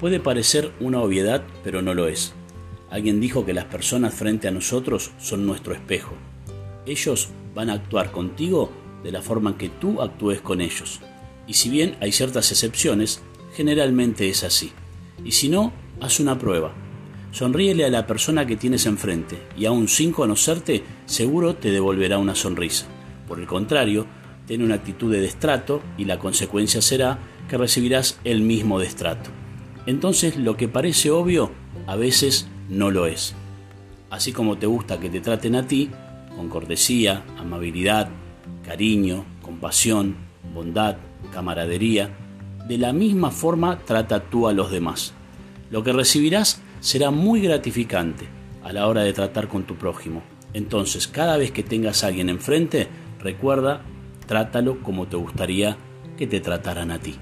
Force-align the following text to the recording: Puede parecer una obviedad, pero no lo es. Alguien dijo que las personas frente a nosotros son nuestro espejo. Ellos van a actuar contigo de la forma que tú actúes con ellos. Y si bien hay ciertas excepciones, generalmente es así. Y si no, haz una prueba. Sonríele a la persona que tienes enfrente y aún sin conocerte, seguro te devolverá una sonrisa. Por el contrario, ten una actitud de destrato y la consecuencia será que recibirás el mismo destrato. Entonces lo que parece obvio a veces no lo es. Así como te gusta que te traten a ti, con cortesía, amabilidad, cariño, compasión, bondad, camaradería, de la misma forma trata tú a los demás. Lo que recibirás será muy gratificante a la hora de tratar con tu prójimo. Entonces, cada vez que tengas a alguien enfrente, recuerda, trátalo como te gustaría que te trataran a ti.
Puede 0.00 0.20
parecer 0.20 0.72
una 0.78 1.00
obviedad, 1.00 1.42
pero 1.64 1.80
no 1.80 1.94
lo 1.94 2.06
es. 2.06 2.34
Alguien 2.90 3.20
dijo 3.20 3.46
que 3.46 3.54
las 3.54 3.64
personas 3.64 4.14
frente 4.14 4.46
a 4.46 4.50
nosotros 4.50 5.10
son 5.18 5.46
nuestro 5.46 5.72
espejo. 5.72 6.14
Ellos 6.84 7.30
van 7.54 7.70
a 7.70 7.74
actuar 7.74 8.12
contigo 8.12 8.70
de 9.02 9.10
la 9.10 9.22
forma 9.22 9.56
que 9.56 9.70
tú 9.70 10.02
actúes 10.02 10.40
con 10.40 10.60
ellos. 10.60 11.00
Y 11.46 11.54
si 11.54 11.70
bien 11.70 11.96
hay 12.00 12.12
ciertas 12.12 12.50
excepciones, 12.52 13.22
generalmente 13.54 14.28
es 14.28 14.44
así. 14.44 14.72
Y 15.24 15.32
si 15.32 15.48
no, 15.48 15.72
haz 16.00 16.20
una 16.20 16.38
prueba. 16.38 16.74
Sonríele 17.32 17.84
a 17.84 17.90
la 17.90 18.06
persona 18.06 18.46
que 18.46 18.56
tienes 18.56 18.86
enfrente 18.86 19.38
y 19.56 19.66
aún 19.66 19.88
sin 19.88 20.12
conocerte, 20.12 20.82
seguro 21.06 21.56
te 21.56 21.70
devolverá 21.70 22.18
una 22.18 22.34
sonrisa. 22.34 22.86
Por 23.26 23.40
el 23.40 23.46
contrario, 23.46 24.06
ten 24.46 24.62
una 24.62 24.76
actitud 24.76 25.12
de 25.12 25.20
destrato 25.20 25.82
y 25.98 26.04
la 26.04 26.18
consecuencia 26.18 26.82
será 26.82 27.18
que 27.48 27.58
recibirás 27.58 28.18
el 28.24 28.42
mismo 28.42 28.78
destrato. 28.78 29.30
Entonces 29.86 30.36
lo 30.36 30.56
que 30.56 30.68
parece 30.68 31.10
obvio 31.10 31.50
a 31.86 31.96
veces 31.96 32.48
no 32.68 32.90
lo 32.90 33.06
es. 33.06 33.34
Así 34.10 34.32
como 34.32 34.58
te 34.58 34.66
gusta 34.66 34.98
que 34.98 35.08
te 35.08 35.20
traten 35.20 35.56
a 35.56 35.66
ti, 35.66 35.90
con 36.34 36.48
cortesía, 36.48 37.24
amabilidad, 37.38 38.08
cariño, 38.64 39.24
compasión, 39.42 40.16
bondad, 40.54 40.96
camaradería, 41.32 42.10
de 42.68 42.78
la 42.78 42.92
misma 42.92 43.30
forma 43.30 43.78
trata 43.84 44.20
tú 44.20 44.48
a 44.48 44.52
los 44.52 44.70
demás. 44.70 45.14
Lo 45.70 45.82
que 45.82 45.92
recibirás 45.92 46.60
será 46.80 47.10
muy 47.10 47.40
gratificante 47.40 48.26
a 48.62 48.72
la 48.72 48.86
hora 48.88 49.02
de 49.02 49.12
tratar 49.12 49.48
con 49.48 49.64
tu 49.64 49.76
prójimo. 49.76 50.22
Entonces, 50.52 51.06
cada 51.06 51.36
vez 51.36 51.52
que 51.52 51.62
tengas 51.62 52.02
a 52.02 52.08
alguien 52.08 52.28
enfrente, 52.28 52.88
recuerda, 53.20 53.82
trátalo 54.26 54.82
como 54.82 55.06
te 55.06 55.16
gustaría 55.16 55.76
que 56.16 56.26
te 56.26 56.40
trataran 56.40 56.90
a 56.90 56.98
ti. 56.98 57.14